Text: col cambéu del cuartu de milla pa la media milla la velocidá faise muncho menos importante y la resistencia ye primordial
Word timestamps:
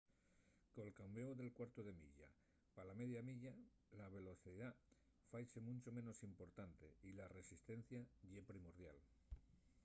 col 0.75 0.91
cambéu 0.99 1.29
del 1.35 1.55
cuartu 1.57 1.81
de 1.87 1.93
milla 2.01 2.29
pa 2.75 2.81
la 2.85 2.97
media 3.01 3.21
milla 3.29 3.53
la 3.99 4.07
velocidá 4.17 4.69
faise 5.29 5.59
muncho 5.67 5.89
menos 5.97 6.17
importante 6.29 6.87
y 7.07 7.09
la 7.19 7.27
resistencia 7.39 7.99
ye 8.31 8.41
primordial 8.51 8.97